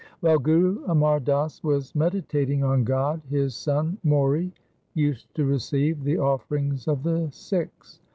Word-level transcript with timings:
While 0.21 0.39
Guru 0.39 0.83
Amar 0.85 1.19
Das 1.19 1.63
was 1.63 1.93
medi 1.93 2.23
tating 2.23 2.63
on 2.63 2.83
God, 2.83 3.21
his 3.29 3.53
son 3.53 3.99
Mohri 4.03 4.51
used 4.95 5.31
to 5.35 5.45
receive 5.45 6.03
the 6.03 6.17
offerings 6.17 6.87
of 6.87 7.03
the 7.03 7.29
Sikhs. 7.29 7.99